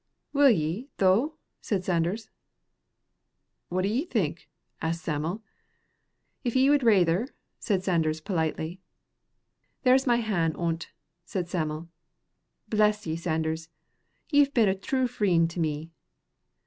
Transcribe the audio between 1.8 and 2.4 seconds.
Sanders.